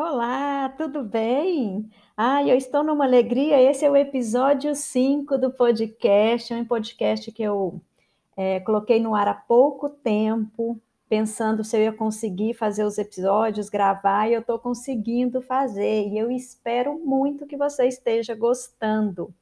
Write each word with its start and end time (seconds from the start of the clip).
Olá, 0.00 0.68
tudo 0.78 1.02
bem? 1.02 1.90
Ah, 2.16 2.40
eu 2.44 2.56
estou 2.56 2.84
numa 2.84 3.04
alegria. 3.04 3.60
Esse 3.60 3.84
é 3.84 3.90
o 3.90 3.96
episódio 3.96 4.72
5 4.72 5.36
do 5.36 5.50
podcast, 5.50 6.52
é 6.52 6.56
um 6.56 6.64
podcast 6.64 7.32
que 7.32 7.42
eu 7.42 7.80
é, 8.36 8.60
coloquei 8.60 9.00
no 9.00 9.12
ar 9.12 9.26
há 9.26 9.34
pouco 9.34 9.90
tempo, 9.90 10.80
pensando 11.08 11.64
se 11.64 11.76
eu 11.76 11.82
ia 11.82 11.92
conseguir 11.92 12.54
fazer 12.54 12.84
os 12.84 12.96
episódios, 12.96 13.68
gravar, 13.68 14.28
e 14.28 14.34
eu 14.34 14.40
estou 14.40 14.56
conseguindo 14.60 15.42
fazer. 15.42 16.06
E 16.06 16.16
eu 16.16 16.30
espero 16.30 16.96
muito 17.04 17.44
que 17.44 17.56
você 17.56 17.88
esteja 17.88 18.36
gostando, 18.36 19.34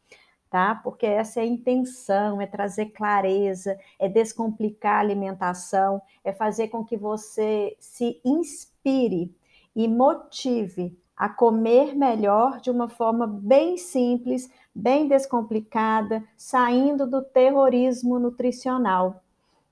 tá? 0.49 0.75
Porque 0.77 1.05
essa 1.05 1.41
é 1.41 1.43
a 1.43 1.47
intenção, 1.47 2.41
é 2.41 2.47
trazer 2.47 2.87
clareza, 2.87 3.79
é 3.99 4.09
descomplicar 4.09 4.97
a 4.97 5.01
alimentação, 5.01 6.01
é 6.25 6.33
fazer 6.33 6.69
com 6.69 6.83
que 6.83 6.97
você 6.97 7.77
se 7.79 8.19
inspire 8.25 9.36
e 9.77 9.87
motive 9.87 10.99
a 11.15 11.29
comer 11.29 11.95
melhor 11.95 12.61
de 12.61 12.71
uma 12.71 12.89
forma 12.89 13.27
bem 13.27 13.77
simples, 13.77 14.51
bem 14.75 15.07
descomplicada, 15.07 16.25
saindo 16.37 17.07
do 17.07 17.23
terrorismo 17.23 18.19
nutricional. 18.19 19.23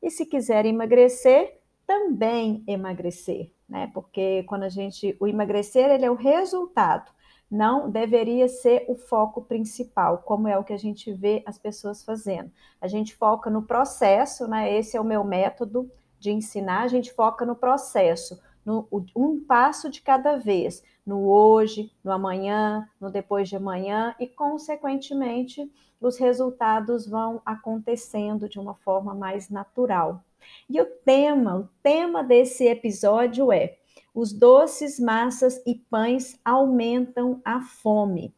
E 0.03 0.11
se 0.11 0.27
quiser 0.27 0.67
emagrecer, 0.67 1.59
também 1.87 2.63
emagrecer, 2.67 3.51
né? 3.69 3.91
Porque 3.93 4.43
quando 4.45 4.65
a 4.65 4.69
gente 4.69 5.17
o 5.19 5.27
emagrecer, 5.27 5.91
ele 5.91 6.05
é 6.05 6.11
o 6.11 6.15
resultado, 6.15 7.11
não 7.51 7.91
deveria 7.91 8.49
ser 8.49 8.85
o 8.89 8.97
foco 8.97 9.43
principal, 9.43 10.19
como 10.19 10.49
é 10.49 10.59
o 10.59 10.65
que 10.65 10.73
a 10.73 10.79
gente 10.79 11.13
vê 11.13 11.43
as 11.47 11.59
pessoas 11.59 12.03
fazendo. 12.03 12.51
A 12.81 12.89
gente 12.89 13.15
foca 13.15 13.51
no 13.51 13.63
processo, 13.63 14.47
né? 14.49 14.75
Esse 14.75 14.97
é 14.97 15.01
o 15.01 15.05
meu 15.05 15.25
método 15.25 15.91
de 16.19 16.31
ensinar, 16.31 16.83
a 16.83 16.89
gente 16.89 17.13
foca 17.13 17.45
no 17.45 17.55
processo 17.55 18.41
no, 18.65 18.89
um 19.15 19.45
passo 19.45 19.91
de 19.91 20.01
cada 20.01 20.37
vez, 20.37 20.83
no 21.07 21.29
hoje, 21.29 21.93
no 22.03 22.11
amanhã, 22.11 22.89
no 23.01 23.11
depois 23.11 23.49
de 23.49 23.57
amanhã, 23.57 24.15
e, 24.19 24.27
consequentemente, 24.27 25.71
os 26.01 26.17
resultados 26.17 27.07
vão 27.07 27.41
acontecendo 27.45 28.49
de 28.49 28.59
uma 28.59 28.75
forma 28.75 29.15
mais 29.15 29.49
natural. 29.51 30.23
E 30.69 30.81
o 30.81 30.87
tema, 30.87 31.57
o 31.57 31.69
tema 31.83 32.23
desse 32.23 32.67
episódio 32.67 33.53
é: 33.53 33.77
os 34.15 34.33
doces, 34.33 35.01
massas 35.01 35.63
e 35.67 35.75
pães 35.75 36.39
aumentam 36.45 37.41
a 37.45 37.61
fome. 37.61 38.35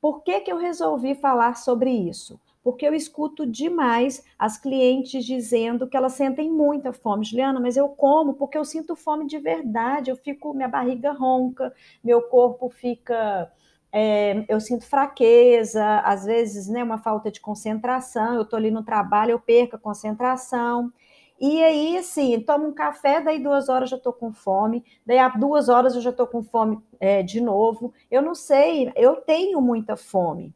Por 0.00 0.22
que, 0.22 0.40
que 0.40 0.52
eu 0.52 0.58
resolvi 0.58 1.14
falar 1.14 1.56
sobre 1.56 1.90
isso? 1.90 2.38
Porque 2.64 2.88
eu 2.88 2.94
escuto 2.94 3.46
demais 3.46 4.24
as 4.38 4.56
clientes 4.56 5.24
dizendo 5.24 5.86
que 5.86 5.96
elas 5.96 6.14
sentem 6.14 6.50
muita 6.50 6.94
fome. 6.94 7.24
Juliana, 7.24 7.60
mas 7.60 7.76
eu 7.76 7.90
como 7.90 8.32
porque 8.34 8.56
eu 8.56 8.64
sinto 8.64 8.96
fome 8.96 9.26
de 9.26 9.38
verdade, 9.38 10.10
eu 10.10 10.16
fico, 10.16 10.54
minha 10.54 10.68
barriga 10.68 11.12
ronca, 11.12 11.72
meu 12.02 12.22
corpo 12.22 12.70
fica. 12.70 13.52
É, 13.92 14.44
eu 14.48 14.58
sinto 14.60 14.84
fraqueza, 14.86 16.00
às 16.00 16.24
vezes, 16.24 16.66
né, 16.66 16.82
uma 16.82 16.98
falta 16.98 17.30
de 17.30 17.40
concentração. 17.40 18.34
Eu 18.34 18.42
estou 18.42 18.56
ali 18.56 18.70
no 18.70 18.82
trabalho, 18.82 19.32
eu 19.32 19.38
perco 19.38 19.76
a 19.76 19.78
concentração. 19.78 20.92
E 21.38 21.62
aí, 21.62 21.98
assim, 21.98 22.40
tomo 22.40 22.68
um 22.68 22.72
café, 22.72 23.20
daí 23.20 23.38
duas 23.40 23.68
horas 23.68 23.90
já 23.90 23.96
estou 23.96 24.12
com 24.12 24.32
fome, 24.32 24.84
daí 25.04 25.18
a 25.18 25.28
duas 25.28 25.68
horas 25.68 25.94
eu 25.94 26.00
já 26.00 26.10
estou 26.10 26.26
com 26.26 26.42
fome 26.42 26.78
é, 26.98 27.22
de 27.22 27.40
novo. 27.40 27.92
Eu 28.10 28.22
não 28.22 28.34
sei, 28.34 28.90
eu 28.96 29.16
tenho 29.16 29.60
muita 29.60 29.96
fome. 29.96 30.54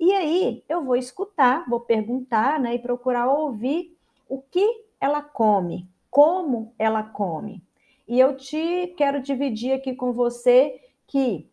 E 0.00 0.14
aí 0.14 0.64
eu 0.66 0.82
vou 0.82 0.96
escutar, 0.96 1.68
vou 1.68 1.78
perguntar, 1.78 2.58
né, 2.58 2.74
e 2.74 2.78
procurar 2.78 3.28
ouvir 3.28 3.94
o 4.26 4.40
que 4.40 4.86
ela 4.98 5.20
come, 5.20 5.86
como 6.10 6.74
ela 6.78 7.02
come. 7.02 7.62
E 8.08 8.18
eu 8.18 8.34
te 8.34 8.94
quero 8.96 9.20
dividir 9.20 9.74
aqui 9.74 9.94
com 9.94 10.10
você 10.10 10.80
que 11.06 11.46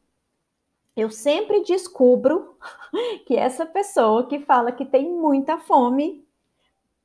eu 0.96 1.12
sempre 1.12 1.62
descubro 1.62 2.56
que 3.28 3.36
essa 3.36 3.66
pessoa 3.66 4.26
que 4.26 4.40
fala 4.40 4.72
que 4.72 4.86
tem 4.86 5.12
muita 5.12 5.58
fome, 5.58 6.26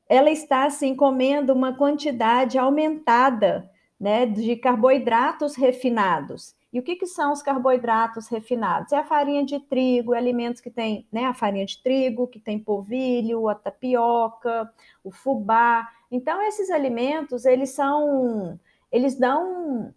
ela 0.08 0.30
está 0.30 0.64
assim 0.64 0.94
comendo 0.94 1.52
uma 1.52 1.74
quantidade 1.76 2.56
aumentada, 2.56 3.68
né, 3.98 4.26
de 4.26 4.54
carboidratos 4.54 5.56
refinados. 5.56 6.54
E 6.72 6.78
o 6.78 6.82
que, 6.82 6.96
que 6.96 7.06
são 7.06 7.32
os 7.32 7.42
carboidratos 7.42 8.28
refinados? 8.28 8.92
É 8.92 8.96
a 8.96 9.04
farinha 9.04 9.44
de 9.44 9.60
trigo, 9.60 10.14
é 10.14 10.18
alimentos 10.18 10.60
que 10.60 10.70
tem 10.70 11.06
né, 11.12 11.26
a 11.26 11.34
farinha 11.34 11.66
de 11.66 11.82
trigo, 11.82 12.26
que 12.26 12.40
tem 12.40 12.58
polvilho, 12.58 13.46
a 13.48 13.54
tapioca, 13.54 14.72
o 15.04 15.10
fubá. 15.10 15.86
Então, 16.10 16.40
esses 16.42 16.70
alimentos, 16.70 17.44
eles 17.44 17.70
são, 17.70 18.58
eles 18.90 19.18
dão, 19.18 19.92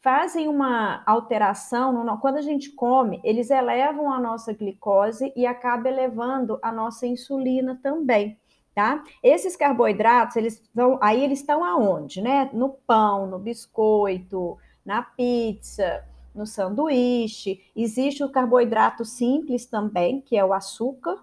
fazem 0.00 0.46
uma 0.46 1.02
alteração, 1.04 2.18
quando 2.20 2.36
a 2.36 2.42
gente 2.42 2.70
come, 2.70 3.20
eles 3.24 3.50
elevam 3.50 4.12
a 4.12 4.20
nossa 4.20 4.52
glicose 4.52 5.32
e 5.34 5.44
acaba 5.46 5.88
elevando 5.88 6.60
a 6.62 6.70
nossa 6.70 7.08
insulina 7.08 7.80
também. 7.82 8.38
Tá? 8.72 9.02
Esses 9.20 9.56
carboidratos, 9.56 10.36
eles 10.36 10.60
estão, 10.60 10.96
aí 11.02 11.24
eles 11.24 11.40
estão 11.40 11.64
aonde, 11.64 12.22
né? 12.22 12.48
No 12.52 12.68
pão, 12.68 13.26
no 13.26 13.36
biscoito, 13.36 14.56
na 14.84 15.02
pizza, 15.02 16.04
no 16.34 16.46
sanduíche. 16.46 17.60
Existe 17.74 18.22
o 18.22 18.30
carboidrato 18.30 19.04
simples 19.04 19.66
também, 19.66 20.20
que 20.20 20.36
é 20.36 20.44
o 20.44 20.52
açúcar. 20.52 21.18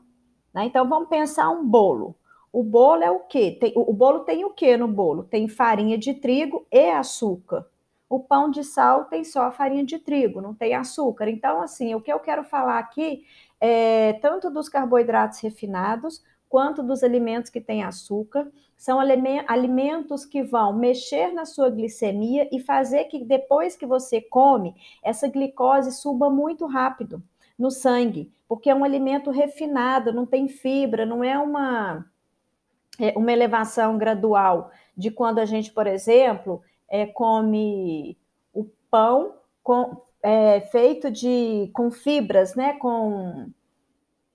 Né? 0.54 0.66
Então 0.66 0.88
vamos 0.88 1.10
pensar 1.10 1.50
um 1.50 1.66
bolo. 1.66 2.16
O 2.52 2.64
bolo 2.64 3.04
é 3.04 3.12
o 3.12 3.20
quê? 3.20 3.56
Tem, 3.60 3.74
o, 3.76 3.94
bolo 3.94 4.20
tem 4.22 4.46
o 4.46 4.50
quê 4.50 4.78
no 4.78 4.88
bolo? 4.88 5.24
Tem 5.24 5.48
farinha 5.48 5.98
de 5.98 6.14
trigo 6.14 6.66
e 6.72 6.90
açúcar. 6.90 7.66
O 8.10 8.20
pão 8.20 8.50
de 8.50 8.64
sal 8.64 9.06
tem 9.06 9.24
só 9.24 9.44
a 9.44 9.52
farinha 9.52 9.84
de 9.84 10.00
trigo, 10.00 10.42
não 10.42 10.54
tem 10.54 10.74
açúcar. 10.74 11.30
Então, 11.30 11.62
assim, 11.62 11.94
o 11.94 12.02
que 12.02 12.12
eu 12.12 12.20
quero 12.20 12.44
falar 12.44 12.80
aqui 12.80 13.26
é 13.60 14.14
tanto 14.14 14.50
dos 14.50 14.70
carboidratos 14.70 15.40
refinados 15.40 16.24
quanto 16.48 16.82
dos 16.82 17.04
alimentos 17.04 17.50
que 17.50 17.60
têm 17.60 17.84
açúcar. 17.84 18.50
São 18.78 19.00
alimentos 19.00 20.24
que 20.24 20.44
vão 20.44 20.72
mexer 20.72 21.34
na 21.34 21.46
sua 21.46 21.70
glicemia 21.70 22.48
e 22.52 22.60
fazer 22.60 23.06
que 23.06 23.26
depois 23.26 23.76
que 23.76 23.88
você 23.88 24.22
come, 24.22 24.76
essa 25.04 25.28
glicose 25.28 25.92
suba 25.92 26.30
muito 26.30 26.68
rápido 26.68 27.22
no 27.58 27.72
sangue, 27.72 28.32
porque 28.48 28.70
é 28.70 28.76
um 28.76 28.84
alimento 28.84 29.32
refinado, 29.32 30.14
não 30.14 30.28
tem 30.28 30.48
fibra, 30.48 31.08
não 31.08 31.24
é 31.24 31.40
uma, 31.40 32.06
é 33.00 33.18
uma 33.18 33.32
elevação 33.32 33.98
gradual 33.98 34.72
de 34.96 35.10
quando 35.10 35.40
a 35.40 35.46
gente, 35.46 35.72
por 35.72 35.88
exemplo, 35.88 36.62
é, 36.88 37.08
come 37.08 38.16
o 38.54 38.64
pão 38.92 39.34
com, 39.64 39.98
é, 40.22 40.62
feito 40.62 41.10
de 41.10 41.70
com 41.74 41.90
fibras, 41.90 42.56
né? 42.56 42.74
Com 42.74 43.50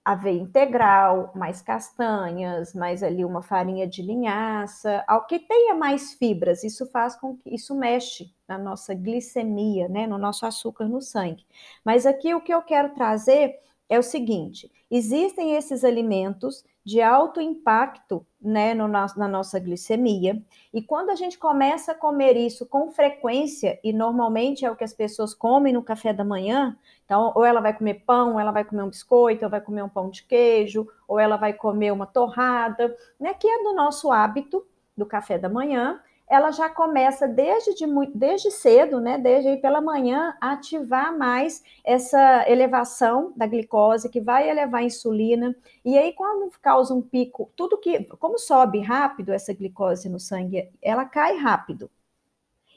aveia 0.05 0.41
integral, 0.41 1.31
mais 1.35 1.63
castanhas, 1.63 2.75
mais 2.75 3.03
ali 3.03 3.25
uma 3.25 3.43
farinha 3.43 3.87
de 3.87 4.03
linhaça, 4.03 5.05
ao 5.07 5.27
que 5.27 5.39
tenha 5.39 5.75
mais 5.75 6.15
fibras, 6.15 6.65
isso 6.65 6.87
faz 6.87 7.15
com 7.15 7.37
que 7.37 7.55
isso 7.55 7.75
mexe 7.75 8.35
na 8.49 8.59
nossa 8.59 8.95
glicemia, 8.95 9.89
né, 9.89 10.07
no 10.07 10.19
nosso 10.19 10.45
açúcar 10.45 10.87
no 10.89 11.01
sangue. 11.01 11.47
Mas 11.85 12.05
aqui 12.05 12.35
o 12.35 12.41
que 12.41 12.53
eu 12.53 12.63
quero 12.63 12.95
trazer 12.95 13.61
é 13.93 13.99
o 13.99 14.03
seguinte: 14.03 14.73
existem 14.91 15.55
esses 15.55 15.85
alimentos 15.85 16.65
de 16.85 17.01
alto 17.03 17.41
impacto 17.41 18.27
né, 18.41 18.75
no, 18.75 18.89
na 18.89 19.29
nossa 19.29 19.61
glicemia, 19.61 20.43
e 20.73 20.83
quando 20.83 21.11
a 21.11 21.15
gente 21.15 21.39
começa 21.39 21.93
a 21.93 21.95
comer 21.95 22.35
isso 22.35 22.67
com 22.67 22.91
frequência, 22.91 23.79
e 23.85 23.93
normalmente 23.93 24.65
é 24.65 24.71
o 24.71 24.75
que 24.75 24.83
as 24.83 24.95
pessoas 24.95 25.35
comem 25.35 25.75
no 25.75 25.83
café 25.83 26.13
da 26.13 26.25
manhã, 26.25 26.77
então, 27.05 27.33
ou 27.37 27.45
ela 27.45 27.61
vai 27.61 27.77
comer 27.77 28.03
pão, 28.07 28.33
ou 28.33 28.41
ela 28.41 28.51
vai 28.51 28.65
comer 28.65 28.83
um 28.83 28.89
biscoito, 28.89 29.45
ou 29.45 29.51
vai 29.51 29.61
comer 29.61 29.85
um 29.85 29.89
pão 29.89 30.09
de 30.09 30.25
queijo, 30.25 30.89
ou 31.07 31.19
ela 31.19 31.37
vai 31.37 31.53
comer 31.53 31.93
uma 31.93 32.07
torrada, 32.07 32.97
né, 33.21 33.35
que 33.35 33.47
é 33.47 33.63
do 33.63 33.75
nosso 33.75 34.11
hábito 34.11 34.67
do 34.97 35.05
café 35.05 35.39
da 35.39 35.49
manhã, 35.49 36.01
ela 36.33 36.51
já 36.51 36.67
começa 36.71 37.29
desde, 37.29 37.75
de, 37.75 37.85
desde 38.15 38.51
cedo, 38.51 39.03
né, 39.03 39.19
desde 39.19 39.59
pela 39.59 39.83
manhã, 39.83 40.35
a 40.41 40.53
ativar 40.53 41.15
mais 41.15 41.63
essa 41.85 42.49
elevação 42.49 43.35
da 43.37 43.47
glicose, 43.47 44.09
que 44.09 44.19
vai 44.19 44.49
elevar 44.49 44.81
a 44.81 44.85
insulina. 44.85 45.55
E 45.85 45.99
aí, 45.99 46.15
quando 46.15 46.51
causa 46.63 46.95
um 46.95 47.03
pico, 47.03 47.51
tudo 47.55 47.77
que, 47.77 48.05
como 48.19 48.39
sobe 48.39 48.81
rápido 48.81 49.31
essa 49.31 49.53
glicose 49.53 50.09
no 50.09 50.19
sangue, 50.19 50.71
ela 50.81 51.05
cai 51.05 51.37
rápido. 51.37 51.91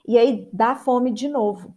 E 0.05 0.17
aí 0.17 0.49
dá 0.51 0.75
fome 0.75 1.09
de 1.09 1.29
novo. 1.29 1.73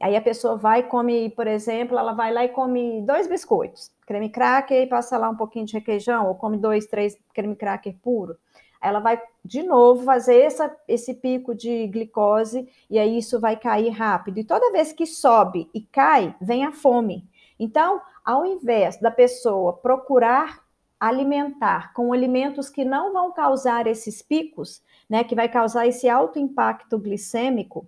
Aí 0.00 0.16
a 0.16 0.20
pessoa 0.20 0.56
vai 0.56 0.80
e 0.80 0.82
come, 0.82 1.30
por 1.30 1.46
exemplo, 1.46 1.96
ela 1.96 2.14
vai 2.14 2.32
lá 2.32 2.44
e 2.44 2.48
come 2.48 3.00
dois 3.02 3.28
biscoitos, 3.28 3.92
creme 4.04 4.28
cracker 4.28 4.82
e 4.82 4.88
passa 4.88 5.16
lá 5.16 5.30
um 5.30 5.36
pouquinho 5.36 5.66
de 5.66 5.74
requeijão, 5.74 6.26
ou 6.26 6.34
come 6.34 6.56
dois, 6.56 6.86
três 6.86 7.16
creme 7.32 7.54
cracker 7.54 7.94
puro 8.02 8.36
ela 8.82 9.00
vai 9.00 9.20
de 9.44 9.62
novo 9.62 10.04
fazer 10.04 10.40
essa, 10.40 10.74
esse 10.88 11.14
pico 11.14 11.54
de 11.54 11.86
glicose 11.86 12.68
e 12.90 12.98
aí 12.98 13.18
isso 13.18 13.40
vai 13.40 13.56
cair 13.56 13.90
rápido. 13.90 14.38
E 14.38 14.44
toda 14.44 14.72
vez 14.72 14.92
que 14.92 15.06
sobe 15.06 15.68
e 15.72 15.80
cai, 15.80 16.34
vem 16.40 16.64
a 16.64 16.72
fome. 16.72 17.28
Então, 17.58 18.00
ao 18.24 18.44
invés 18.44 19.00
da 19.00 19.10
pessoa 19.10 19.72
procurar 19.72 20.64
alimentar 20.98 21.92
com 21.92 22.12
alimentos 22.12 22.70
que 22.70 22.84
não 22.84 23.12
vão 23.12 23.32
causar 23.32 23.86
esses 23.86 24.22
picos, 24.22 24.82
né, 25.08 25.22
que 25.22 25.34
vai 25.34 25.48
causar 25.48 25.86
esse 25.86 26.08
alto 26.08 26.38
impacto 26.38 26.98
glicêmico, 26.98 27.86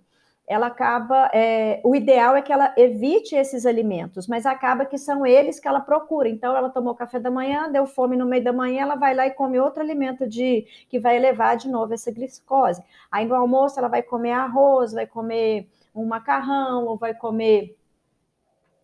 ela 0.49 0.67
acaba. 0.67 1.29
É, 1.31 1.79
o 1.83 1.95
ideal 1.95 2.35
é 2.35 2.41
que 2.41 2.51
ela 2.51 2.73
evite 2.75 3.35
esses 3.35 3.67
alimentos, 3.67 4.27
mas 4.27 4.47
acaba 4.47 4.83
que 4.83 4.97
são 4.97 5.23
eles 5.23 5.59
que 5.59 5.67
ela 5.67 5.79
procura. 5.79 6.27
Então, 6.27 6.57
ela 6.57 6.69
tomou 6.69 6.95
café 6.95 7.19
da 7.19 7.29
manhã, 7.29 7.71
deu 7.71 7.85
fome 7.85 8.17
no 8.17 8.25
meio 8.25 8.43
da 8.43 8.51
manhã, 8.51 8.81
ela 8.81 8.95
vai 8.95 9.13
lá 9.13 9.27
e 9.27 9.31
come 9.31 9.59
outro 9.59 9.81
alimento 9.81 10.27
de 10.27 10.65
que 10.89 10.99
vai 10.99 11.15
elevar 11.15 11.55
de 11.55 11.69
novo 11.69 11.93
essa 11.93 12.11
glicose. 12.11 12.83
Aí 13.11 13.27
no 13.27 13.35
almoço 13.35 13.77
ela 13.79 13.87
vai 13.87 14.01
comer 14.01 14.31
arroz, 14.31 14.91
vai 14.91 15.05
comer 15.05 15.69
um 15.93 16.05
macarrão, 16.05 16.85
ou 16.85 16.97
vai 16.97 17.13
comer 17.13 17.77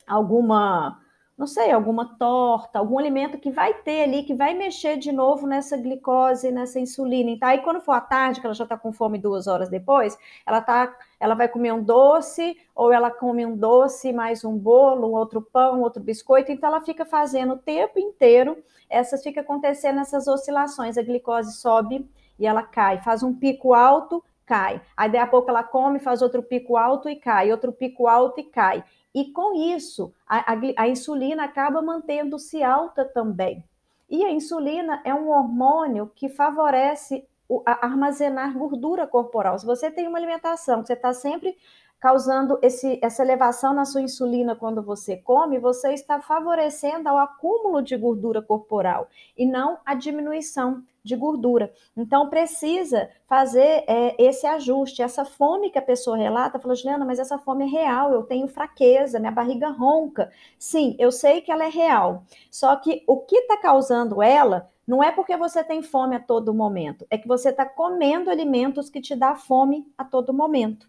alguma 0.07 1.01
não 1.37 1.45
sei, 1.45 1.69
alguma 1.69 2.17
torta, 2.17 2.79
algum 2.79 2.97
alimento 2.97 3.37
que 3.37 3.51
vai 3.51 3.73
ter 3.73 4.03
ali, 4.03 4.23
que 4.23 4.33
vai 4.33 4.53
mexer 4.53 4.95
de 4.95 5.11
novo 5.11 5.45
nessa 5.45 5.75
glicose, 5.75 6.49
nessa 6.49 6.79
insulina. 6.79 7.29
Então, 7.29 7.49
aí 7.49 7.59
quando 7.61 7.81
for 7.81 7.91
à 7.91 7.99
tarde, 7.99 8.39
que 8.39 8.47
ela 8.47 8.53
já 8.53 8.63
está 8.63 8.77
com 8.77 8.93
fome 8.93 9.17
duas 9.17 9.45
horas 9.45 9.67
depois, 9.67 10.17
ela 10.45 10.61
tá, 10.61 10.95
ela 11.19 11.35
vai 11.35 11.49
comer 11.49 11.73
um 11.73 11.83
doce, 11.83 12.57
ou 12.73 12.89
ela 12.89 13.11
come 13.11 13.45
um 13.45 13.57
doce, 13.57 14.13
mais 14.13 14.45
um 14.45 14.57
bolo, 14.57 15.09
um 15.09 15.13
outro 15.13 15.41
pão, 15.41 15.81
outro 15.81 16.01
biscoito. 16.01 16.53
Então, 16.53 16.69
ela 16.69 16.79
fica 16.79 17.03
fazendo 17.03 17.55
o 17.55 17.57
tempo 17.57 17.99
inteiro, 17.99 18.57
essas 18.89 19.21
fica 19.21 19.41
acontecendo 19.41 19.99
essas 19.99 20.27
oscilações, 20.27 20.97
a 20.97 21.01
glicose 21.01 21.57
sobe 21.57 22.09
e 22.39 22.47
ela 22.47 22.63
cai, 22.63 23.01
faz 23.01 23.23
um 23.23 23.33
pico 23.33 23.73
alto, 23.73 24.23
cai. 24.45 24.81
Aí, 24.95 25.11
daí 25.11 25.19
a 25.19 25.27
pouco 25.27 25.49
ela 25.49 25.63
come, 25.63 25.99
faz 25.99 26.21
outro 26.21 26.41
pico 26.41 26.77
alto 26.77 27.09
e 27.09 27.17
cai, 27.17 27.51
outro 27.51 27.73
pico 27.73 28.07
alto 28.07 28.39
e 28.39 28.43
cai. 28.43 28.85
E 29.15 29.31
com 29.31 29.55
isso, 29.55 30.13
a, 30.27 30.51
a, 30.51 30.57
a 30.75 30.89
insulina 30.89 31.45
acaba 31.45 31.81
mantendo-se 31.81 32.61
alta 32.61 33.05
também. 33.05 33.63
E 34.09 34.25
a 34.25 34.29
insulina 34.29 35.01
é 35.05 35.13
um 35.13 35.29
hormônio 35.29 36.11
que 36.13 36.27
favorece 36.27 37.25
o, 37.47 37.63
armazenar 37.65 38.57
gordura 38.57 39.07
corporal. 39.07 39.57
Se 39.57 39.65
você 39.65 39.89
tem 39.89 40.05
uma 40.05 40.17
alimentação, 40.17 40.85
você 40.85 40.91
está 40.91 41.13
sempre 41.13 41.57
causando 41.99 42.59
esse, 42.61 42.99
essa 43.01 43.23
elevação 43.23 43.73
na 43.73 43.85
sua 43.85 44.01
insulina 44.01 44.55
quando 44.55 44.81
você 44.81 45.17
come, 45.17 45.59
você 45.59 45.93
está 45.93 46.21
favorecendo 46.21 47.09
ao 47.09 47.17
acúmulo 47.17 47.81
de 47.81 47.97
gordura 47.97 48.41
corporal 48.41 49.07
e 49.37 49.45
não 49.45 49.79
a 49.85 49.95
diminuição 49.95 50.83
de 51.03 51.15
gordura. 51.15 51.71
Então, 51.95 52.29
precisa 52.29 53.09
fazer 53.27 53.83
é, 53.87 54.15
esse 54.17 54.47
ajuste. 54.47 55.03
Essa 55.03 55.23
fome 55.23 55.69
que 55.69 55.77
a 55.77 55.81
pessoa 55.81 56.17
relata, 56.17 56.59
fala, 56.59 56.75
Juliana, 56.75 57.05
mas 57.05 57.19
essa 57.19 57.37
fome 57.37 57.63
é 57.63 57.67
real, 57.67 58.11
eu 58.11 58.23
tenho 58.23 58.47
fraqueza, 58.47 59.19
minha 59.19 59.31
barriga 59.31 59.69
ronca. 59.69 60.31
Sim, 60.57 60.95
eu 60.97 61.11
sei 61.11 61.41
que 61.41 61.51
ela 61.51 61.65
é 61.65 61.69
real. 61.69 62.23
Só 62.49 62.75
que 62.75 63.03
o 63.07 63.19
que 63.19 63.37
está 63.37 63.57
causando 63.57 64.21
ela 64.21 64.67
não 64.87 65.03
é 65.03 65.11
porque 65.11 65.37
você 65.37 65.63
tem 65.63 65.81
fome 65.81 66.15
a 66.15 66.19
todo 66.19 66.53
momento, 66.53 67.05
é 67.09 67.17
que 67.17 67.27
você 67.27 67.49
está 67.49 67.65
comendo 67.65 68.29
alimentos 68.29 68.89
que 68.89 69.01
te 69.01 69.15
dá 69.15 69.35
fome 69.35 69.85
a 69.97 70.03
todo 70.03 70.33
momento. 70.33 70.87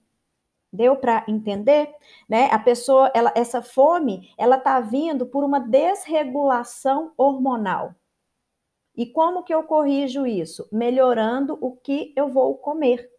Deu 0.72 0.96
para 0.96 1.24
entender? 1.28 1.94
Né? 2.28 2.46
A 2.52 2.58
pessoa, 2.58 3.10
ela, 3.14 3.32
essa 3.34 3.62
fome, 3.62 4.30
ela 4.36 4.56
está 4.56 4.80
vindo 4.80 5.26
por 5.26 5.44
uma 5.44 5.60
desregulação 5.60 7.12
hormonal. 7.16 7.94
E 8.96 9.06
como 9.06 9.42
que 9.44 9.52
eu 9.54 9.62
corrijo 9.62 10.26
isso? 10.26 10.66
Melhorando 10.72 11.58
o 11.60 11.76
que 11.76 12.12
eu 12.16 12.28
vou 12.28 12.56
comer. 12.56 13.10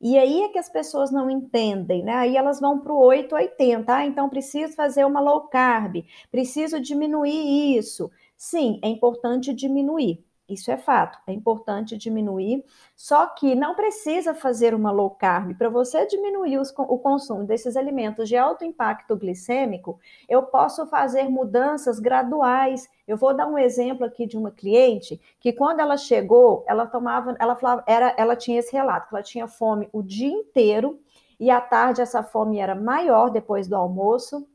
E 0.00 0.18
aí 0.18 0.42
é 0.42 0.48
que 0.48 0.58
as 0.58 0.68
pessoas 0.68 1.10
não 1.10 1.28
entendem, 1.28 2.02
né? 2.02 2.14
Aí 2.14 2.36
elas 2.36 2.58
vão 2.58 2.80
para 2.80 2.92
o 2.92 2.98
880. 2.98 3.94
Ah, 3.94 4.06
então 4.06 4.30
preciso 4.30 4.74
fazer 4.74 5.04
uma 5.04 5.20
low 5.20 5.42
carb, 5.48 6.04
preciso 6.30 6.80
diminuir 6.80 7.76
isso. 7.76 8.10
Sim, 8.36 8.80
é 8.82 8.88
importante 8.88 9.52
diminuir. 9.52 10.24
Isso 10.50 10.70
é 10.70 10.76
fato, 10.76 11.16
é 11.28 11.32
importante 11.32 11.96
diminuir. 11.96 12.64
Só 12.96 13.26
que 13.26 13.54
não 13.54 13.76
precisa 13.76 14.34
fazer 14.34 14.74
uma 14.74 14.90
low 14.90 15.10
carb. 15.10 15.56
Para 15.56 15.68
você 15.68 16.04
diminuir 16.06 16.58
os, 16.58 16.74
o 16.76 16.98
consumo 16.98 17.44
desses 17.44 17.76
alimentos 17.76 18.28
de 18.28 18.36
alto 18.36 18.64
impacto 18.64 19.14
glicêmico, 19.16 20.00
eu 20.28 20.42
posso 20.42 20.86
fazer 20.86 21.28
mudanças 21.28 22.00
graduais. 22.00 22.88
Eu 23.06 23.16
vou 23.16 23.32
dar 23.32 23.46
um 23.46 23.56
exemplo 23.56 24.04
aqui 24.04 24.26
de 24.26 24.36
uma 24.36 24.50
cliente 24.50 25.20
que, 25.38 25.52
quando 25.52 25.78
ela 25.78 25.96
chegou, 25.96 26.64
ela 26.66 26.84
tomava, 26.84 27.36
ela 27.38 27.54
falava, 27.54 27.84
era, 27.86 28.12
ela 28.18 28.34
tinha 28.34 28.58
esse 28.58 28.72
relato, 28.72 29.08
que 29.08 29.14
ela 29.14 29.22
tinha 29.22 29.46
fome 29.46 29.88
o 29.92 30.02
dia 30.02 30.32
inteiro 30.32 31.00
e 31.38 31.48
à 31.48 31.60
tarde 31.60 32.02
essa 32.02 32.22
fome 32.22 32.58
era 32.58 32.74
maior 32.74 33.30
depois 33.30 33.68
do 33.68 33.76
almoço. 33.76 34.46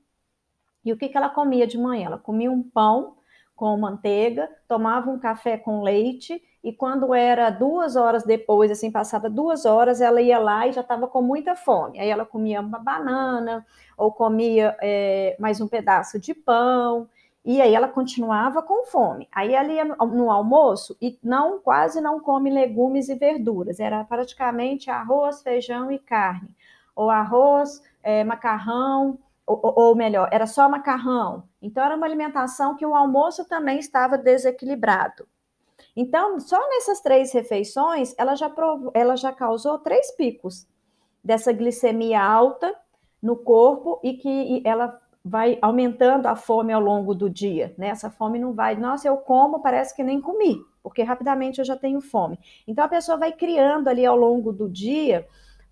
E 0.83 0.93
o 0.93 0.97
que, 0.97 1.09
que 1.09 1.17
ela 1.17 1.29
comia 1.29 1.65
de 1.65 1.79
manhã? 1.79 2.05
Ela 2.05 2.19
comia 2.19 2.51
um 2.51 2.61
pão 2.61 3.15
com 3.55 3.77
manteiga, 3.77 4.49
tomava 4.67 5.09
um 5.09 5.17
café 5.17 5.57
com 5.57 5.81
leite 5.81 6.41
e 6.63 6.73
quando 6.73 7.13
era 7.13 7.49
duas 7.49 7.95
horas 7.95 8.23
depois, 8.23 8.71
assim, 8.71 8.91
passava 8.91 9.29
duas 9.29 9.65
horas, 9.65 10.01
ela 10.01 10.21
ia 10.21 10.39
lá 10.39 10.67
e 10.67 10.73
já 10.73 10.81
estava 10.81 11.07
com 11.07 11.21
muita 11.21 11.55
fome. 11.55 11.99
Aí 11.99 12.09
ela 12.09 12.25
comia 12.25 12.59
uma 12.59 12.79
banana 12.79 13.65
ou 13.97 14.11
comia 14.11 14.75
é, 14.81 15.35
mais 15.39 15.61
um 15.61 15.67
pedaço 15.67 16.19
de 16.19 16.33
pão 16.33 17.07
e 17.45 17.61
aí 17.61 17.75
ela 17.75 17.87
continuava 17.87 18.63
com 18.63 18.85
fome. 18.87 19.27
Aí 19.31 19.53
ela 19.53 19.71
ia 19.71 19.85
no 19.85 20.31
almoço 20.31 20.97
e 20.99 21.17
não 21.23 21.59
quase 21.59 22.01
não 22.01 22.19
come 22.19 22.49
legumes 22.49 23.07
e 23.07 23.15
verduras. 23.15 23.79
Era 23.79 24.03
praticamente 24.03 24.89
arroz, 24.89 25.43
feijão 25.43 25.91
e 25.91 25.99
carne, 25.99 26.49
ou 26.95 27.11
arroz, 27.11 27.83
é, 28.01 28.23
macarrão 28.23 29.19
ou, 29.45 29.59
ou, 29.75 29.95
melhor, 29.95 30.27
era 30.31 30.47
só 30.47 30.67
macarrão. 30.67 31.43
Então, 31.61 31.83
era 31.83 31.95
uma 31.95 32.05
alimentação 32.05 32.75
que 32.75 32.85
o 32.85 32.95
almoço 32.95 33.47
também 33.47 33.79
estava 33.79 34.17
desequilibrado. 34.17 35.27
Então, 35.95 36.39
só 36.39 36.59
nessas 36.69 36.99
três 36.99 37.31
refeições, 37.31 38.13
ela 38.17 38.35
já, 38.35 38.49
provou, 38.49 38.91
ela 38.93 39.15
já 39.15 39.31
causou 39.31 39.77
três 39.79 40.11
picos 40.15 40.67
dessa 41.23 41.53
glicemia 41.53 42.21
alta 42.21 42.73
no 43.21 43.35
corpo 43.35 43.99
e 44.03 44.13
que 44.13 44.61
ela 44.65 44.99
vai 45.23 45.57
aumentando 45.61 46.27
a 46.27 46.35
fome 46.35 46.71
ao 46.71 46.81
longo 46.81 47.15
do 47.15 47.29
dia. 47.29 47.73
Né? 47.77 47.87
Essa 47.87 48.09
fome 48.09 48.37
não 48.37 48.53
vai, 48.53 48.75
nossa, 48.75 49.07
eu 49.07 49.17
como, 49.17 49.61
parece 49.61 49.95
que 49.95 50.03
nem 50.03 50.21
comi, 50.21 50.59
porque 50.83 51.01
rapidamente 51.01 51.59
eu 51.59 51.65
já 51.65 51.75
tenho 51.75 52.01
fome. 52.01 52.37
Então, 52.67 52.83
a 52.83 52.89
pessoa 52.89 53.17
vai 53.17 53.31
criando 53.31 53.87
ali 53.87 54.05
ao 54.05 54.15
longo 54.15 54.51
do 54.51 54.69
dia 54.69 55.25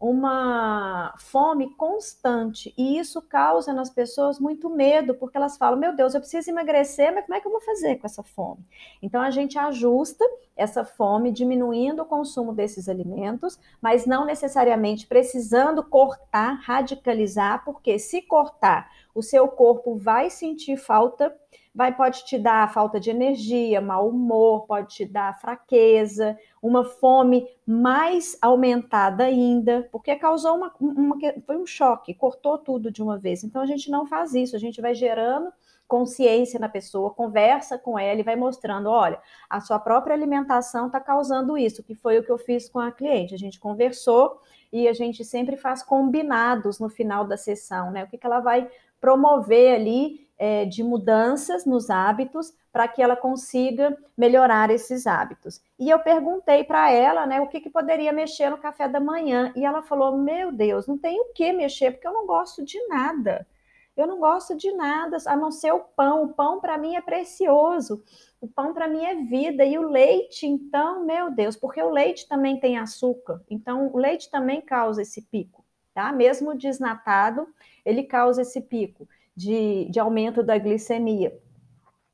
uma 0.04 1.14
fome 1.18 1.74
constante 1.76 2.74
e 2.78 3.00
isso 3.00 3.22
causa 3.22 3.72
nas 3.72 3.90
pessoas 3.90 4.38
muito 4.38 4.70
medo, 4.70 5.16
porque 5.16 5.38
elas 5.38 5.56
falam: 5.56 5.80
"Meu 5.80 5.96
Deus, 5.96 6.14
eu 6.14 6.20
preciso 6.20 6.50
emagrecer, 6.50 7.14
mas 7.14 7.24
como 7.26 7.38
é 7.38 7.40
que 7.40 7.48
eu 7.48 7.52
vou 7.52 7.62
fazer 7.62 7.96
com 7.96 8.06
essa 8.06 8.22
fome?". 8.22 8.66
Então 9.02 9.22
a 9.22 9.32
gente 9.32 9.58
ajusta 9.58 10.26
essa 10.58 10.84
fome 10.84 11.32
diminuindo 11.32 12.02
o 12.02 12.06
consumo 12.06 12.54
desses 12.54 12.90
alimentos, 12.90 13.58
mas 13.82 14.06
não 14.06 14.26
necessariamente 14.26 15.08
precisando 15.08 15.82
cortar, 15.82 16.60
radicalizar, 16.62 17.64
porque 17.64 17.98
se 17.98 18.22
cortar, 18.22 18.92
o 19.16 19.22
seu 19.22 19.48
corpo 19.48 19.95
vai 19.95 20.30
sentir 20.30 20.76
falta 20.76 21.33
vai 21.73 21.95
pode 21.95 22.23
te 22.25 22.37
dar 22.37 22.71
falta 22.71 22.99
de 22.99 23.09
energia, 23.09 23.81
mau 23.81 24.09
humor, 24.09 24.65
pode 24.68 24.94
te 24.95 25.06
dar 25.06 25.39
fraqueza, 25.39 26.37
uma 26.61 26.83
fome 26.85 27.47
mais 27.65 28.37
aumentada 28.42 29.23
ainda, 29.23 29.87
porque 29.92 30.15
causou 30.15 30.56
uma, 30.56 30.71
uma 30.80 31.18
foi 31.45 31.57
um 31.57 31.65
choque, 31.65 32.13
cortou 32.13 32.57
tudo 32.57 32.92
de 32.92 33.01
uma 33.01 33.18
vez. 33.18 33.44
Então 33.44 33.61
a 33.61 33.65
gente 33.65 33.89
não 33.89 34.06
faz 34.06 34.33
isso, 34.33 34.56
a 34.56 34.59
gente 34.59 34.81
vai 34.81 34.94
gerando 34.94 35.51
consciência 35.87 36.59
na 36.59 36.69
pessoa, 36.69 37.13
conversa 37.13 37.77
com 37.77 37.99
ela 37.99 38.19
e 38.19 38.23
vai 38.23 38.35
mostrando, 38.35 38.89
olha, 38.89 39.19
a 39.49 39.59
sua 39.59 39.77
própria 39.77 40.15
alimentação 40.15 40.87
está 40.87 40.99
causando 40.99 41.57
isso, 41.57 41.83
que 41.83 41.94
foi 41.94 42.18
o 42.18 42.23
que 42.23 42.31
eu 42.31 42.37
fiz 42.37 42.69
com 42.69 42.80
a 42.80 42.92
cliente. 42.92 43.35
A 43.35 43.37
gente 43.37 43.59
conversou 43.59 44.42
e 44.71 44.87
a 44.87 44.94
gente 44.94 45.23
sempre 45.23 45.56
faz 45.56 45.83
combinados 45.83 46.80
no 46.80 46.89
final 46.89 47.25
da 47.25 47.37
sessão, 47.37 47.92
né? 47.92 48.03
O 48.03 48.07
que, 48.07 48.18
que 48.18 48.25
ela 48.25 48.39
vai 48.39 48.68
promover 48.99 49.75
ali 49.75 50.22
é, 50.37 50.66
de 50.66 50.83
mudanças 50.83 51.66
nos 51.66 51.90
hábitos 51.90 52.54
para 52.71 52.87
que 52.87 53.02
ela 53.02 53.16
consiga 53.16 53.95
melhorar 54.18 54.71
esses 54.71 55.06
hábitos. 55.06 55.61
E 55.80 55.90
eu 55.90 55.99
perguntei 55.99 56.63
para 56.63 56.92
ela, 56.92 57.25
né, 57.25 57.40
o 57.40 57.47
que, 57.47 57.61
que 57.61 57.69
poderia 57.69 58.11
mexer 58.11 58.49
no 58.49 58.57
café 58.57 58.87
da 58.87 58.99
manhã, 58.99 59.54
e 59.56 59.63
ela 59.63 59.83
falou: 59.83 60.18
Meu 60.18 60.52
Deus, 60.52 60.87
não 60.87 60.97
tem 60.97 61.19
o 61.19 61.33
que 61.33 61.54
mexer, 61.54 61.92
porque 61.92 62.07
eu 62.07 62.13
não 62.13 62.25
gosto 62.25 62.63
de 62.63 62.80
nada. 62.87 63.47
Eu 63.95 64.07
não 64.07 64.19
gosto 64.19 64.56
de 64.56 64.71
nada 64.71 65.18
a 65.28 65.35
não 65.35 65.52
ser 65.52 65.71
o 65.71 65.80
pão. 65.80 66.23
O 66.23 66.33
pão 66.33 66.59
para 66.59 66.80
mim 66.80 66.95
é 66.95 67.02
precioso. 67.02 68.04
O 68.42 68.47
pão 68.47 68.73
para 68.73 68.87
mim 68.87 69.06
é 69.06 69.16
vida. 69.16 69.63
E 69.63 69.78
o 69.78 69.87
leite, 69.87 70.47
então, 70.47 71.06
meu 71.06 71.30
Deus, 71.30 71.56
porque 71.56 71.80
o 71.80 71.92
leite 71.92 72.28
também 72.28 72.59
tem 72.59 72.75
açúcar. 72.75 73.44
Então, 73.47 73.92
o 73.94 73.97
leite 73.99 74.31
também 74.31 74.61
causa 74.61 75.04
esse 75.04 75.21
pico, 75.21 75.63
tá? 75.94 76.11
Mesmo 76.11 76.57
desnatado, 76.57 77.47
ele 77.85 78.02
causa 78.02 78.42
esse 78.42 78.61
pico 78.61 79.07
de, 79.35 79.90
de 79.90 79.99
aumento 79.99 80.44
da 80.44 80.57
glicemia. 80.57 81.37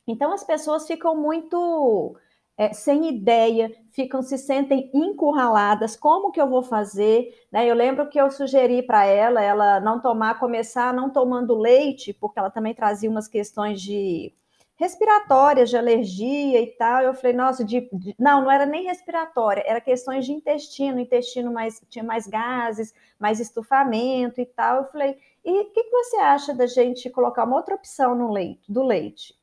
Então 0.08 0.34
as 0.34 0.44
pessoas 0.44 0.88
ficam 0.88 1.16
muito 1.16 2.16
é, 2.58 2.74
sem 2.74 3.08
ideia, 3.08 3.72
ficam 3.92 4.22
se 4.22 4.38
sentem 4.38 4.92
encurraladas. 4.94 5.96
Como 5.96 6.32
que 6.32 6.42
eu 6.42 6.50
vou 6.50 6.62
fazer? 6.62 7.34
Né? 7.52 7.66
Eu 7.70 7.76
lembro 7.76 8.10
que 8.10 8.20
eu 8.20 8.30
sugeri 8.30 8.84
para 8.84 9.06
ela, 9.06 9.42
ela 9.42 9.80
não 9.80 10.02
tomar, 10.02 10.40
começar 10.40 10.94
não 10.94 11.10
tomando 11.10 11.58
leite, 11.58 12.14
porque 12.14 12.40
ela 12.40 12.50
também 12.50 12.74
trazia 12.74 13.10
umas 13.10 13.28
questões 13.28 13.82
de 13.82 14.34
respiratórias, 14.80 15.70
de 15.70 15.78
alergia 15.78 16.62
e 16.62 16.68
tal. 16.68 17.04
Eu 17.04 17.14
falei, 17.14 17.36
nossa, 17.36 17.66
de, 17.66 17.90
de, 17.92 18.16
não, 18.18 18.44
não 18.44 18.52
era 18.52 18.66
nem 18.66 18.86
respiratória, 18.86 19.62
era 19.68 19.82
questões 19.82 20.26
de 20.26 20.32
intestino, 20.32 21.00
intestino 21.00 21.52
mais, 21.52 21.82
tinha 21.90 22.04
mais 22.04 22.26
gases, 22.26 22.94
mais 23.20 23.42
estufamento 23.42 24.40
e 24.40 24.46
tal. 24.46 24.78
Eu 24.78 24.86
falei, 24.86 25.18
e 25.44 25.62
o 25.62 25.66
que, 25.66 25.84
que, 25.84 25.92
você 25.92 26.16
acha 26.18 26.54
da 26.54 26.66
gente 26.66 27.10
colocar 27.10 27.44
uma 27.44 27.58
outra 27.58 27.76
opção 27.76 28.16
no 28.16 28.32
leite, 28.32 28.72
do 28.72 28.82
leite? 28.82 29.38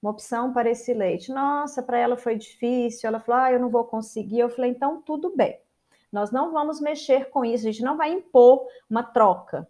Uma 0.00 0.12
opção 0.12 0.52
para 0.52 0.70
esse 0.70 0.94
leite. 0.94 1.32
Nossa, 1.32 1.82
para 1.82 1.98
ela 1.98 2.16
foi 2.16 2.36
difícil. 2.36 3.08
Ela 3.08 3.18
falou, 3.18 3.40
ah, 3.42 3.52
eu 3.52 3.58
não 3.58 3.70
vou 3.70 3.84
conseguir. 3.84 4.38
Eu 4.38 4.48
falei, 4.48 4.70
então 4.70 5.02
tudo 5.02 5.34
bem. 5.34 5.58
Nós 6.12 6.30
não 6.30 6.52
vamos 6.52 6.80
mexer 6.80 7.28
com 7.30 7.44
isso, 7.44 7.66
a 7.66 7.72
gente 7.72 7.82
não 7.82 7.96
vai 7.96 8.12
impor 8.12 8.66
uma 8.88 9.02
troca, 9.02 9.68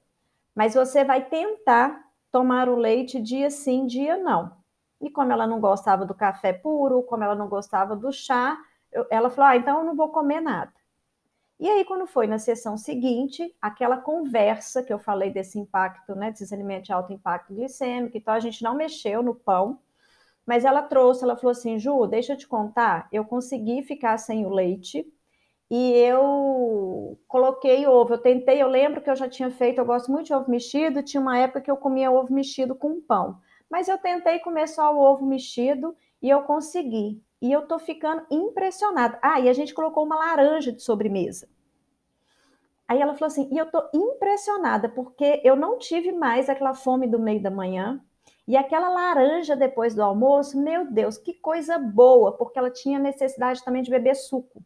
mas 0.54 0.74
você 0.74 1.02
vai 1.02 1.24
tentar 1.24 2.04
tomar 2.30 2.68
o 2.68 2.76
leite 2.76 3.18
dia 3.20 3.50
sim, 3.50 3.86
dia 3.86 4.18
não. 4.18 4.52
E 5.00 5.10
como 5.10 5.32
ela 5.32 5.46
não 5.46 5.60
gostava 5.60 6.06
do 6.06 6.14
café 6.14 6.52
puro, 6.52 7.02
como 7.02 7.24
ela 7.24 7.34
não 7.34 7.48
gostava 7.48 7.94
do 7.94 8.12
chá, 8.12 8.56
eu, 8.92 9.06
ela 9.10 9.30
falou: 9.30 9.50
ah, 9.50 9.56
então 9.56 9.78
eu 9.78 9.84
não 9.84 9.96
vou 9.96 10.08
comer 10.10 10.40
nada. 10.40 10.72
E 11.58 11.68
aí, 11.70 11.84
quando 11.84 12.06
foi 12.06 12.26
na 12.26 12.38
sessão 12.38 12.76
seguinte, 12.76 13.54
aquela 13.62 13.96
conversa 13.96 14.82
que 14.82 14.92
eu 14.92 14.98
falei 14.98 15.30
desse 15.30 15.58
impacto, 15.58 16.14
né, 16.14 16.30
desses 16.30 16.52
alimentos 16.52 16.86
de 16.86 16.92
alto 16.92 17.12
impacto 17.12 17.54
glicêmico, 17.54 18.16
então 18.16 18.34
a 18.34 18.40
gente 18.40 18.62
não 18.62 18.74
mexeu 18.74 19.22
no 19.22 19.34
pão, 19.34 19.78
mas 20.46 20.64
ela 20.64 20.82
trouxe, 20.82 21.24
ela 21.24 21.36
falou 21.36 21.52
assim: 21.52 21.78
Ju, 21.78 22.06
deixa 22.06 22.34
eu 22.34 22.36
te 22.36 22.46
contar, 22.46 23.08
eu 23.12 23.24
consegui 23.24 23.82
ficar 23.82 24.18
sem 24.18 24.46
o 24.46 24.50
leite 24.50 25.06
e 25.70 25.92
eu 25.94 27.18
coloquei 27.26 27.86
ovo. 27.86 28.14
Eu 28.14 28.18
tentei, 28.18 28.62
eu 28.62 28.68
lembro 28.68 29.00
que 29.02 29.10
eu 29.10 29.16
já 29.16 29.28
tinha 29.28 29.50
feito, 29.50 29.78
eu 29.78 29.86
gosto 29.86 30.10
muito 30.12 30.26
de 30.26 30.34
ovo 30.34 30.50
mexido, 30.50 31.02
tinha 31.02 31.20
uma 31.20 31.38
época 31.38 31.60
que 31.60 31.70
eu 31.70 31.76
comia 31.76 32.10
ovo 32.10 32.32
mexido 32.32 32.74
com 32.74 33.00
pão. 33.00 33.40
Mas 33.70 33.88
eu 33.88 33.98
tentei 33.98 34.38
comer 34.38 34.68
só 34.68 34.94
o 34.94 34.98
ovo 34.98 35.26
mexido 35.26 35.96
e 36.22 36.30
eu 36.30 36.42
consegui. 36.42 37.22
E 37.40 37.52
eu 37.52 37.66
tô 37.66 37.78
ficando 37.78 38.24
impressionada. 38.30 39.18
Ah, 39.22 39.40
e 39.40 39.48
a 39.48 39.52
gente 39.52 39.74
colocou 39.74 40.04
uma 40.04 40.16
laranja 40.16 40.72
de 40.72 40.82
sobremesa. 40.82 41.48
Aí 42.88 43.00
ela 43.00 43.14
falou 43.14 43.26
assim: 43.26 43.48
e 43.52 43.58
eu 43.58 43.70
tô 43.70 43.82
impressionada, 43.92 44.88
porque 44.88 45.40
eu 45.44 45.56
não 45.56 45.78
tive 45.78 46.12
mais 46.12 46.48
aquela 46.48 46.74
fome 46.74 47.06
do 47.06 47.18
meio 47.18 47.42
da 47.42 47.50
manhã. 47.50 48.00
E 48.46 48.56
aquela 48.56 48.88
laranja 48.88 49.56
depois 49.56 49.94
do 49.94 50.02
almoço, 50.02 50.60
meu 50.60 50.90
Deus, 50.90 51.18
que 51.18 51.34
coisa 51.34 51.78
boa, 51.78 52.36
porque 52.36 52.58
ela 52.58 52.70
tinha 52.70 52.98
necessidade 52.98 53.64
também 53.64 53.82
de 53.82 53.90
beber 53.90 54.14
suco. 54.14 54.62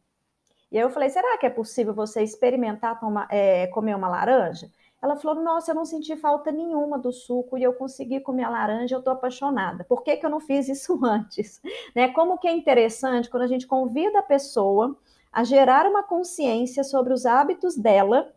E 0.70 0.76
aí 0.76 0.84
eu 0.84 0.90
falei: 0.90 1.08
será 1.08 1.38
que 1.38 1.46
é 1.46 1.50
possível 1.50 1.94
você 1.94 2.22
experimentar 2.22 3.00
tomar, 3.00 3.26
é, 3.30 3.66
comer 3.68 3.96
uma 3.96 4.08
laranja? 4.08 4.70
Ela 5.02 5.16
falou: 5.16 5.42
Nossa, 5.42 5.70
eu 5.70 5.74
não 5.74 5.84
senti 5.84 6.16
falta 6.16 6.52
nenhuma 6.52 6.98
do 6.98 7.12
suco 7.12 7.56
e 7.56 7.62
eu 7.62 7.72
consegui 7.72 8.20
comer 8.20 8.44
a 8.44 8.50
laranja, 8.50 8.94
eu 8.94 8.98
estou 8.98 9.12
apaixonada. 9.12 9.84
Por 9.84 10.02
que, 10.02 10.16
que 10.16 10.26
eu 10.26 10.30
não 10.30 10.40
fiz 10.40 10.68
isso 10.68 10.98
antes? 11.04 11.60
Né? 11.94 12.08
Como 12.08 12.38
que 12.38 12.48
é 12.48 12.52
interessante 12.52 13.30
quando 13.30 13.44
a 13.44 13.48
gente 13.48 13.66
convida 13.66 14.18
a 14.18 14.22
pessoa 14.22 14.96
a 15.32 15.44
gerar 15.44 15.86
uma 15.86 16.02
consciência 16.02 16.82
sobre 16.82 17.12
os 17.12 17.24
hábitos 17.24 17.76
dela 17.76 18.32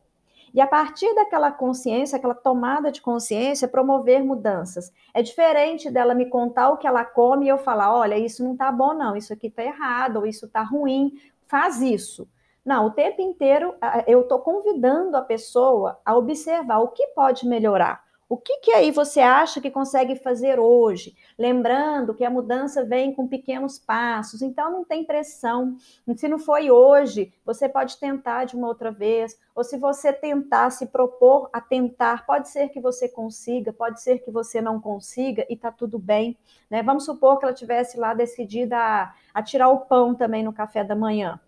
e 0.54 0.62
a 0.62 0.68
partir 0.68 1.12
daquela 1.16 1.52
consciência, 1.52 2.16
aquela 2.16 2.36
tomada 2.36 2.92
de 2.92 3.02
consciência, 3.02 3.68
promover 3.68 4.24
mudanças. 4.24 4.94
É 5.12 5.24
diferente 5.24 5.90
dela 5.90 6.14
me 6.14 6.28
contar 6.28 6.70
o 6.70 6.78
que 6.78 6.86
ela 6.86 7.04
come 7.04 7.48
e 7.48 7.50
eu 7.50 7.58
falar: 7.58 7.94
olha, 7.94 8.18
isso 8.18 8.44
não 8.44 8.54
está 8.54 8.72
bom, 8.72 8.94
não, 8.94 9.16
isso 9.16 9.34
aqui 9.34 9.48
está 9.48 9.64
errado, 9.64 10.18
ou 10.18 10.28
isso 10.28 10.46
está 10.46 10.62
ruim, 10.62 11.14
faz 11.48 11.82
isso. 11.82 12.28
Não, 12.66 12.88
o 12.88 12.92
tempo 12.92 13.22
inteiro 13.22 13.76
eu 14.08 14.22
estou 14.22 14.40
convidando 14.40 15.18
a 15.18 15.22
pessoa 15.22 16.00
a 16.06 16.16
observar 16.16 16.80
o 16.80 16.90
que 16.90 17.08
pode 17.08 17.46
melhorar. 17.46 18.02
O 18.30 18.38
que, 18.38 18.58
que 18.62 18.72
aí 18.72 18.90
você 18.90 19.20
acha 19.20 19.62
que 19.62 19.70
consegue 19.70 20.16
fazer 20.16 20.60
hoje? 20.60 21.16
Lembrando 21.38 22.16
que 22.16 22.24
a 22.24 22.30
mudança 22.30 22.84
vem 22.84 23.14
com 23.14 23.28
pequenos 23.28 23.78
passos, 23.78 24.42
então 24.42 24.72
não 24.72 24.84
tem 24.84 25.04
pressão. 25.04 25.76
Se 26.16 26.28
não 26.28 26.40
foi 26.40 26.72
hoje, 26.72 27.32
você 27.46 27.68
pode 27.70 27.98
tentar 28.00 28.46
de 28.46 28.56
uma 28.56 28.68
outra 28.68 28.92
vez, 28.92 29.38
ou 29.54 29.64
se 29.64 29.78
você 29.78 30.12
tentar 30.12 30.72
se 30.72 30.88
propor 30.88 31.50
a 31.54 31.62
tentar, 31.62 32.26
pode 32.26 32.50
ser 32.50 32.70
que 32.70 32.80
você 32.80 33.08
consiga, 33.08 33.72
pode 33.72 34.02
ser 34.02 34.20
que 34.20 34.32
você 34.32 34.62
não 34.62 34.80
consiga 34.80 35.46
e 35.50 35.56
tá 35.56 35.72
tudo 35.72 36.00
bem. 36.00 36.36
Né? 36.72 36.82
Vamos 36.82 37.06
supor 37.06 37.38
que 37.38 37.46
ela 37.46 37.54
tivesse 37.54 38.00
lá 38.00 38.14
decidida 38.14 38.78
a, 38.78 39.14
a 39.34 39.44
tirar 39.44 39.68
o 39.68 39.82
pão 39.82 40.16
também 40.16 40.44
no 40.44 40.54
café 40.54 40.84
da 40.84 40.96
manhã. 40.96 41.40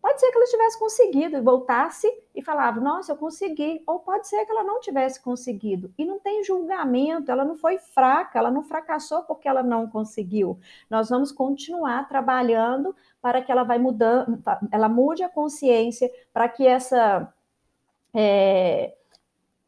Pode 0.00 0.20
ser 0.20 0.30
que 0.30 0.38
ela 0.38 0.46
tivesse 0.46 0.78
conseguido 0.78 1.36
e 1.36 1.40
voltasse 1.40 2.08
e 2.34 2.42
falava, 2.42 2.80
nossa, 2.80 3.12
eu 3.12 3.16
consegui. 3.16 3.82
Ou 3.86 3.98
pode 3.98 4.28
ser 4.28 4.44
que 4.44 4.52
ela 4.52 4.62
não 4.62 4.80
tivesse 4.80 5.20
conseguido. 5.22 5.92
E 5.98 6.04
não 6.04 6.20
tem 6.20 6.44
julgamento, 6.44 7.30
ela 7.30 7.44
não 7.44 7.56
foi 7.56 7.78
fraca, 7.78 8.38
ela 8.38 8.50
não 8.50 8.62
fracassou 8.62 9.22
porque 9.24 9.48
ela 9.48 9.62
não 9.62 9.88
conseguiu. 9.88 10.58
Nós 10.88 11.08
vamos 11.08 11.32
continuar 11.32 12.08
trabalhando 12.08 12.94
para 13.20 13.42
que 13.42 13.50
ela 13.50 13.64
vai 13.64 13.78
mudando, 13.78 14.40
ela 14.70 14.88
mude 14.88 15.22
a 15.22 15.28
consciência, 15.28 16.10
para 16.32 16.48
que 16.48 16.66
essa. 16.66 17.32
É, 18.14 18.94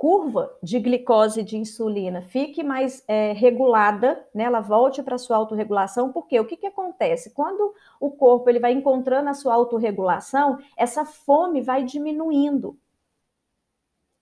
curva 0.00 0.50
de 0.62 0.80
glicose 0.80 1.40
e 1.40 1.44
de 1.44 1.58
insulina 1.58 2.22
fique 2.22 2.62
mais 2.62 3.04
é, 3.06 3.32
regulada, 3.32 4.26
né, 4.34 4.44
ela 4.44 4.62
volte 4.62 5.02
para 5.02 5.16
a 5.16 5.18
sua 5.18 5.36
autorregulação, 5.36 6.10
porque 6.10 6.40
o 6.40 6.46
que, 6.46 6.56
que 6.56 6.66
acontece? 6.66 7.34
Quando 7.34 7.74
o 8.00 8.10
corpo 8.10 8.48
ele 8.48 8.58
vai 8.58 8.72
encontrando 8.72 9.28
a 9.28 9.34
sua 9.34 9.52
autorregulação, 9.52 10.58
essa 10.74 11.04
fome 11.04 11.60
vai 11.60 11.84
diminuindo. 11.84 12.78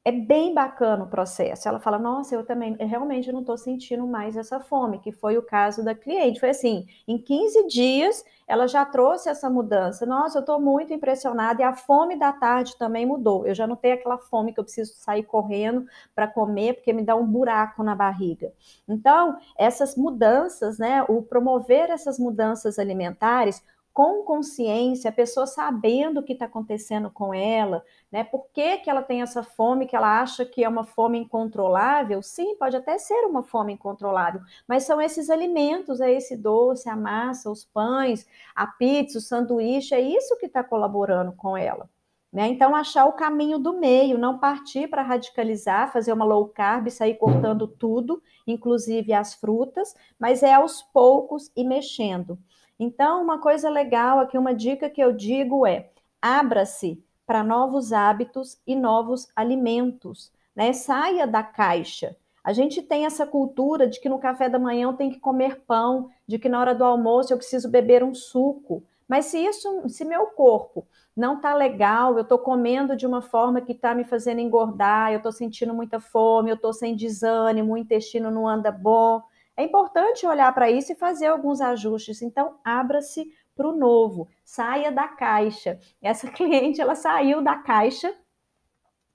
É 0.08 0.10
bem 0.10 0.54
bacana 0.54 1.04
o 1.04 1.06
processo. 1.06 1.68
Ela 1.68 1.78
fala: 1.78 1.98
Nossa, 1.98 2.34
eu 2.34 2.42
também 2.42 2.74
eu 2.78 2.88
realmente 2.88 3.30
não 3.30 3.40
estou 3.40 3.58
sentindo 3.58 4.06
mais 4.06 4.38
essa 4.38 4.58
fome, 4.58 5.00
que 5.00 5.12
foi 5.12 5.36
o 5.36 5.42
caso 5.42 5.84
da 5.84 5.94
cliente. 5.94 6.40
Foi 6.40 6.48
assim: 6.48 6.86
em 7.06 7.18
15 7.18 7.66
dias 7.66 8.24
ela 8.46 8.66
já 8.66 8.86
trouxe 8.86 9.28
essa 9.28 9.50
mudança. 9.50 10.06
Nossa, 10.06 10.38
eu 10.38 10.40
estou 10.40 10.58
muito 10.58 10.94
impressionada. 10.94 11.60
E 11.60 11.64
a 11.64 11.74
fome 11.74 12.18
da 12.18 12.32
tarde 12.32 12.74
também 12.78 13.04
mudou. 13.04 13.46
Eu 13.46 13.54
já 13.54 13.66
não 13.66 13.76
tenho 13.76 13.96
aquela 13.96 14.16
fome 14.16 14.54
que 14.54 14.58
eu 14.58 14.64
preciso 14.64 14.94
sair 14.94 15.24
correndo 15.24 15.84
para 16.14 16.26
comer, 16.26 16.76
porque 16.76 16.94
me 16.94 17.04
dá 17.04 17.14
um 17.14 17.26
buraco 17.26 17.82
na 17.82 17.94
barriga. 17.94 18.50
Então, 18.88 19.36
essas 19.58 19.94
mudanças, 19.94 20.78
né? 20.78 21.04
O 21.06 21.20
promover 21.20 21.90
essas 21.90 22.18
mudanças 22.18 22.78
alimentares 22.78 23.62
com 23.98 24.22
consciência, 24.22 25.10
a 25.10 25.12
pessoa 25.12 25.44
sabendo 25.44 26.20
o 26.20 26.22
que 26.22 26.32
está 26.32 26.44
acontecendo 26.44 27.10
com 27.10 27.34
ela, 27.34 27.84
né? 28.12 28.22
Por 28.22 28.46
que, 28.52 28.78
que 28.78 28.88
ela 28.88 29.02
tem 29.02 29.22
essa 29.22 29.42
fome 29.42 29.88
que 29.88 29.96
ela 29.96 30.20
acha 30.20 30.44
que 30.44 30.62
é 30.62 30.68
uma 30.68 30.84
fome 30.84 31.18
incontrolável? 31.18 32.22
Sim, 32.22 32.54
pode 32.54 32.76
até 32.76 32.96
ser 32.96 33.26
uma 33.26 33.42
fome 33.42 33.72
incontrolável, 33.72 34.40
mas 34.68 34.84
são 34.84 35.00
esses 35.00 35.28
alimentos, 35.28 36.00
é 36.00 36.12
esse 36.12 36.36
doce, 36.36 36.88
a 36.88 36.94
massa, 36.94 37.50
os 37.50 37.64
pães, 37.64 38.24
a 38.54 38.68
pizza, 38.68 39.18
o 39.18 39.20
sanduíche, 39.20 39.96
é 39.96 40.00
isso 40.00 40.38
que 40.38 40.46
está 40.46 40.62
colaborando 40.62 41.32
com 41.32 41.56
ela. 41.56 41.90
Né? 42.32 42.46
Então, 42.46 42.76
achar 42.76 43.04
o 43.04 43.14
caminho 43.14 43.58
do 43.58 43.80
meio, 43.80 44.16
não 44.16 44.38
partir 44.38 44.86
para 44.86 45.02
radicalizar, 45.02 45.92
fazer 45.92 46.12
uma 46.12 46.24
low 46.24 46.46
carb, 46.46 46.88
sair 46.88 47.14
cortando 47.14 47.66
tudo, 47.66 48.22
inclusive 48.46 49.12
as 49.12 49.34
frutas, 49.34 49.92
mas 50.16 50.44
é 50.44 50.54
aos 50.54 50.82
poucos 50.82 51.50
e 51.56 51.64
mexendo. 51.64 52.38
Então, 52.78 53.22
uma 53.22 53.40
coisa 53.40 53.68
legal 53.68 54.20
aqui, 54.20 54.38
uma 54.38 54.54
dica 54.54 54.88
que 54.88 55.00
eu 55.00 55.12
digo 55.12 55.66
é: 55.66 55.90
abra-se 56.22 57.02
para 57.26 57.42
novos 57.42 57.92
hábitos 57.92 58.60
e 58.66 58.76
novos 58.76 59.28
alimentos, 59.34 60.32
né? 60.54 60.72
Saia 60.72 61.26
da 61.26 61.42
caixa. 61.42 62.16
A 62.42 62.52
gente 62.52 62.80
tem 62.80 63.04
essa 63.04 63.26
cultura 63.26 63.86
de 63.86 64.00
que 64.00 64.08
no 64.08 64.18
café 64.18 64.48
da 64.48 64.58
manhã 64.58 64.84
eu 64.84 64.94
tenho 64.94 65.12
que 65.12 65.20
comer 65.20 65.60
pão, 65.66 66.08
de 66.26 66.38
que 66.38 66.48
na 66.48 66.58
hora 66.58 66.74
do 66.74 66.84
almoço 66.84 67.32
eu 67.32 67.36
preciso 67.36 67.68
beber 67.68 68.02
um 68.02 68.14
suco. 68.14 68.82
Mas 69.06 69.26
se 69.26 69.38
isso, 69.38 69.88
se 69.88 70.04
meu 70.04 70.26
corpo 70.28 70.86
não 71.16 71.36
está 71.36 71.54
legal, 71.54 72.14
eu 72.14 72.22
estou 72.22 72.38
comendo 72.38 72.96
de 72.96 73.06
uma 73.06 73.20
forma 73.20 73.60
que 73.60 73.72
está 73.72 73.94
me 73.94 74.04
fazendo 74.04 74.40
engordar, 74.40 75.12
eu 75.12 75.16
estou 75.16 75.32
sentindo 75.32 75.74
muita 75.74 75.98
fome, 75.98 76.50
eu 76.50 76.54
estou 76.54 76.72
sem 76.72 76.94
desânimo, 76.94 77.72
o 77.72 77.76
intestino 77.76 78.30
não 78.30 78.46
anda 78.46 78.70
bom, 78.70 79.22
é 79.58 79.64
importante 79.64 80.24
olhar 80.24 80.54
para 80.54 80.70
isso 80.70 80.92
e 80.92 80.94
fazer 80.94 81.26
alguns 81.26 81.60
ajustes. 81.60 82.22
Então, 82.22 82.58
abra-se 82.64 83.28
para 83.56 83.68
o 83.68 83.76
novo, 83.76 84.28
saia 84.44 84.92
da 84.92 85.08
caixa. 85.08 85.80
Essa 86.00 86.30
cliente, 86.30 86.80
ela 86.80 86.94
saiu 86.94 87.42
da 87.42 87.56
caixa 87.56 88.14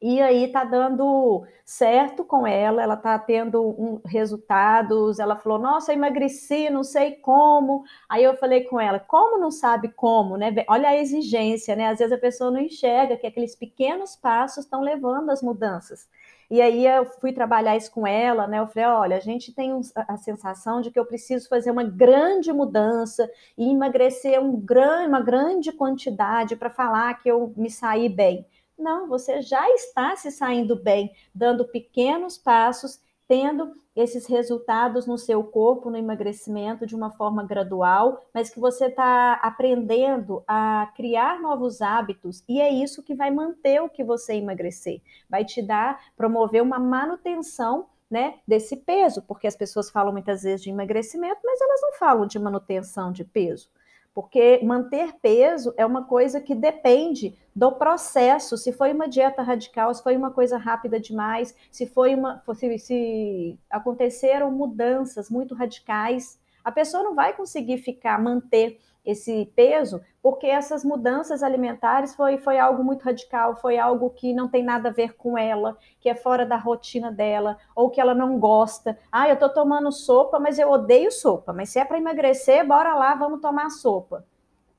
e 0.02 0.22
aí 0.22 0.52
tá 0.52 0.66
dando 0.66 1.46
certo 1.64 2.26
com 2.26 2.46
ela, 2.46 2.84
ela 2.84 2.98
tá 2.98 3.18
tendo 3.18 3.64
um, 3.64 4.02
resultados. 4.06 5.18
Ela 5.18 5.38
falou: 5.38 5.58
Nossa, 5.58 5.94
eu 5.94 5.96
emagreci, 5.96 6.70
não 6.70 6.84
sei 6.84 7.14
como. 7.14 7.86
Aí 8.10 8.22
eu 8.22 8.36
falei 8.36 8.66
com 8.66 8.78
ela: 8.82 9.00
Como 9.00 9.40
não 9.40 9.50
sabe 9.50 9.94
como, 9.94 10.36
né? 10.36 10.54
Olha 10.68 10.90
a 10.90 10.98
exigência, 10.98 11.74
né? 11.74 11.88
Às 11.88 12.00
vezes 12.00 12.12
a 12.12 12.18
pessoa 12.18 12.52
não 12.52 12.60
enxerga 12.60 13.16
que 13.16 13.26
aqueles 13.26 13.56
pequenos 13.56 14.14
passos 14.14 14.66
estão 14.66 14.82
levando 14.82 15.30
às 15.30 15.42
mudanças. 15.42 16.06
E 16.54 16.62
aí 16.62 16.86
eu 16.86 17.04
fui 17.04 17.34
trabalhar 17.34 17.76
isso 17.76 17.90
com 17.90 18.06
ela, 18.06 18.46
né? 18.46 18.60
Eu 18.60 18.68
falei, 18.68 18.88
olha, 18.88 19.18
a 19.18 19.20
gente 19.20 19.52
tem 19.52 19.72
a 19.96 20.18
sensação 20.18 20.82
de 20.82 20.92
que 20.92 21.00
eu 21.00 21.06
preciso 21.06 21.50
fazer 21.50 21.72
uma 21.72 21.84
grande 21.84 22.54
mudança 22.54 23.28
e 23.58 23.72
emagrecer 23.72 24.40
um 24.40 24.56
gran, 24.56 25.08
uma 25.08 25.20
grande 25.20 25.72
quantidade 25.72 26.56
para 26.56 26.70
falar 26.70 27.16
que 27.16 27.28
eu 27.28 27.52
me 27.58 27.72
saí 27.72 28.08
bem. 28.08 28.46
Não, 28.78 29.08
você 29.08 29.42
já 29.42 29.68
está 29.72 30.16
se 30.16 30.30
saindo 30.30 30.76
bem, 30.76 31.12
dando 31.34 31.66
pequenos 31.66 32.38
passos 32.38 33.02
tendo 33.34 33.72
esses 33.96 34.28
resultados 34.28 35.08
no 35.08 35.18
seu 35.18 35.44
corpo, 35.44 35.90
no 35.90 35.98
emagrecimento, 35.98 36.86
de 36.86 36.96
uma 36.96 37.10
forma 37.10 37.44
gradual, 37.44 38.24
mas 38.32 38.52
que 38.52 38.60
você 38.60 38.86
está 38.86 39.34
aprendendo 39.42 40.44
a 40.48 40.92
criar 40.96 41.42
novos 41.42 41.82
hábitos 41.82 42.44
e 42.48 42.62
é 42.62 42.72
isso 42.72 43.02
que 43.02 43.16
vai 43.16 43.32
manter 43.32 43.82
o 43.82 43.90
que 43.90 44.04
você 44.04 44.36
emagrecer, 44.36 45.02
vai 45.28 45.44
te 45.44 45.64
dar, 45.64 46.00
promover 46.16 46.62
uma 46.62 46.78
manutenção 46.78 47.88
né, 48.08 48.36
desse 48.48 48.78
peso, 48.78 49.24
porque 49.24 49.48
as 49.48 49.56
pessoas 49.56 49.90
falam 49.90 50.14
muitas 50.14 50.44
vezes 50.44 50.62
de 50.62 50.70
emagrecimento, 50.70 51.42
mas 51.44 51.60
elas 51.60 51.82
não 51.82 51.94
falam 51.94 52.28
de 52.28 52.38
manutenção 52.38 53.12
de 53.12 53.24
peso. 53.24 53.68
Porque 54.14 54.60
manter 54.64 55.14
peso 55.22 55.74
é 55.76 55.86
uma 55.86 56.06
coisa 56.06 56.40
que 56.40 56.54
depende 56.54 57.36
do 57.56 57.72
processo. 57.72 58.58
Se 58.58 58.72
foi 58.72 58.94
uma 58.94 59.08
dieta 59.08 59.42
radical, 59.42 59.94
se 59.94 60.04
foi 60.04 60.16
uma 60.16 60.30
coisa 60.30 60.58
rápida 60.58 61.00
demais, 61.00 61.56
se 61.72 61.88
foi 61.88 62.14
uma. 62.14 62.44
Se, 62.54 62.78
se 62.78 63.60
aconteceram 63.70 64.52
mudanças 64.52 65.30
muito 65.30 65.56
radicais, 65.56 66.40
a 66.64 66.72
pessoa 66.72 67.04
não 67.04 67.16
vai 67.16 67.34
conseguir 67.36 67.80
ficar, 67.80 68.22
manter 68.22 68.80
esse 69.06 69.52
peso, 69.56 70.02
porque 70.22 70.48
essas 70.48 70.84
mudanças 70.86 71.44
alimentares 71.44 72.16
foi, 72.16 72.38
foi 72.38 72.58
algo 72.58 72.84
muito 72.84 73.04
radical, 73.04 73.56
foi 73.56 73.78
algo 73.78 74.10
que 74.10 74.34
não 74.34 74.48
tem 74.48 74.64
nada 74.64 74.90
a 74.90 74.92
ver 74.94 75.16
com 75.16 75.38
ela, 75.38 75.78
que 76.00 76.08
é 76.10 76.16
fora 76.16 76.46
da 76.46 76.56
rotina 76.56 77.12
dela, 77.12 77.58
ou 77.76 77.90
que 77.90 78.00
ela 78.00 78.16
não 78.16 78.40
gosta. 78.40 78.98
Ah, 79.12 79.28
eu 79.28 79.38
tô 79.38 79.50
tomando 79.50 79.92
sopa, 79.92 80.40
mas 80.40 80.58
eu 80.58 80.72
odeio 80.72 81.12
sopa, 81.12 81.52
mas 81.52 81.70
se 81.70 81.80
é 81.80 81.86
para 81.86 81.98
emagrecer, 81.98 82.66
bora 82.66 82.96
lá, 82.96 83.14
vamos 83.16 83.42
tomar 83.42 83.70
sopa. 83.70 84.26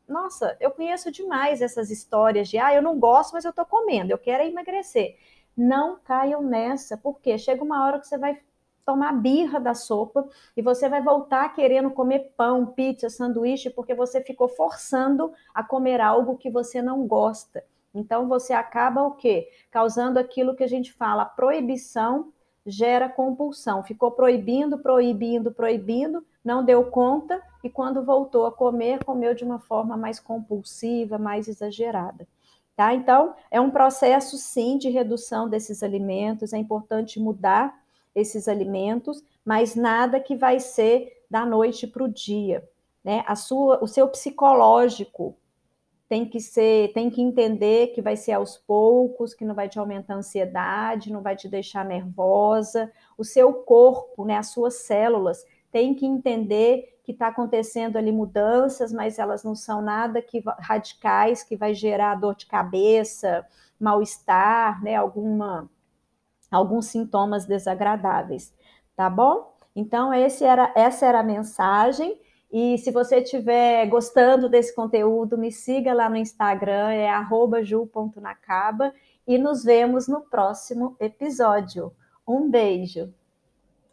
Nossa, 0.08 0.56
eu 0.60 0.70
conheço 0.70 1.10
demais 1.10 1.62
essas 1.62 1.90
histórias 1.90 2.48
de, 2.48 2.58
ah, 2.58 2.74
eu 2.74 2.82
não 2.82 2.98
gosto, 2.98 3.32
mas 3.32 3.44
eu 3.44 3.52
tô 3.52 3.64
comendo, 3.64 4.12
eu 4.12 4.18
quero 4.18 4.42
é 4.42 4.48
emagrecer. 4.48 5.16
Não 5.56 5.98
caiam 6.02 6.42
nessa, 6.42 6.96
porque 6.96 7.38
chega 7.38 7.62
uma 7.62 7.84
hora 7.84 7.98
que 8.00 8.06
você 8.06 8.18
vai 8.18 8.38
tomar 8.84 9.12
birra 9.12 9.58
da 9.58 9.74
sopa 9.74 10.28
e 10.56 10.62
você 10.62 10.88
vai 10.88 11.02
voltar 11.02 11.48
querendo 11.54 11.90
comer 11.90 12.32
pão, 12.36 12.66
pizza, 12.66 13.08
sanduíche, 13.08 13.70
porque 13.70 13.94
você 13.94 14.20
ficou 14.20 14.48
forçando 14.48 15.32
a 15.54 15.62
comer 15.62 16.00
algo 16.00 16.36
que 16.36 16.50
você 16.50 16.82
não 16.82 17.06
gosta. 17.06 17.64
Então 17.94 18.28
você 18.28 18.52
acaba 18.52 19.02
o 19.02 19.12
quê? 19.12 19.48
Causando 19.70 20.18
aquilo 20.18 20.54
que 20.54 20.64
a 20.64 20.68
gente 20.68 20.92
fala, 20.92 21.24
proibição 21.24 22.32
gera 22.66 23.08
compulsão. 23.08 23.82
Ficou 23.82 24.10
proibindo, 24.10 24.78
proibindo, 24.78 25.52
proibindo, 25.52 26.24
não 26.44 26.64
deu 26.64 26.84
conta 26.84 27.40
e 27.62 27.70
quando 27.70 28.04
voltou 28.04 28.46
a 28.46 28.52
comer, 28.52 29.04
comeu 29.04 29.34
de 29.34 29.44
uma 29.44 29.58
forma 29.58 29.96
mais 29.96 30.18
compulsiva, 30.18 31.18
mais 31.18 31.46
exagerada. 31.48 32.26
Tá? 32.76 32.92
Então, 32.92 33.34
é 33.50 33.60
um 33.60 33.70
processo 33.70 34.36
sim 34.36 34.76
de 34.76 34.90
redução 34.90 35.48
desses 35.48 35.82
alimentos, 35.82 36.52
é 36.52 36.58
importante 36.58 37.20
mudar 37.20 37.83
esses 38.14 38.48
alimentos, 38.48 39.22
mas 39.44 39.74
nada 39.74 40.20
que 40.20 40.36
vai 40.36 40.60
ser 40.60 41.24
da 41.30 41.44
noite 41.44 41.86
para 41.86 42.04
o 42.04 42.08
dia. 42.08 42.68
Né? 43.02 43.24
A 43.26 43.34
sua, 43.34 43.82
o 43.82 43.86
seu 43.86 44.08
psicológico 44.08 45.36
tem 46.08 46.26
que 46.26 46.40
ser, 46.40 46.92
tem 46.92 47.10
que 47.10 47.20
entender 47.20 47.88
que 47.88 48.02
vai 48.02 48.16
ser 48.16 48.32
aos 48.32 48.56
poucos, 48.56 49.34
que 49.34 49.44
não 49.44 49.54
vai 49.54 49.68
te 49.68 49.78
aumentar 49.78 50.14
a 50.14 50.18
ansiedade, 50.18 51.12
não 51.12 51.22
vai 51.22 51.34
te 51.34 51.48
deixar 51.48 51.84
nervosa. 51.84 52.92
O 53.18 53.24
seu 53.24 53.52
corpo, 53.52 54.24
né, 54.24 54.36
as 54.36 54.48
suas 54.48 54.74
células, 54.74 55.44
tem 55.72 55.94
que 55.94 56.06
entender 56.06 57.00
que 57.02 57.12
está 57.12 57.28
acontecendo 57.28 57.96
ali 57.96 58.12
mudanças, 58.12 58.92
mas 58.92 59.18
elas 59.18 59.42
não 59.44 59.54
são 59.54 59.82
nada 59.82 60.22
que 60.22 60.42
radicais, 60.58 61.42
que 61.42 61.56
vai 61.56 61.74
gerar 61.74 62.14
dor 62.14 62.34
de 62.34 62.46
cabeça, 62.46 63.46
mal-estar, 63.78 64.82
né, 64.82 64.94
alguma 64.94 65.68
alguns 66.54 66.86
sintomas 66.86 67.46
desagradáveis, 67.46 68.54
tá 68.96 69.10
bom? 69.10 69.54
Então, 69.74 70.12
era, 70.44 70.72
essa 70.74 71.06
era 71.06 71.20
a 71.20 71.24
mensagem. 71.24 72.18
E 72.52 72.78
se 72.78 72.92
você 72.92 73.16
estiver 73.16 73.84
gostando 73.86 74.48
desse 74.48 74.74
conteúdo, 74.74 75.36
me 75.36 75.50
siga 75.50 75.92
lá 75.92 76.08
no 76.08 76.16
Instagram, 76.16 76.92
é 76.92 77.10
ju.nacaba, 77.64 78.94
e 79.26 79.36
nos 79.36 79.64
vemos 79.64 80.06
no 80.06 80.20
próximo 80.20 80.94
episódio. 81.00 81.92
Um 82.26 82.48
beijo! 82.48 83.12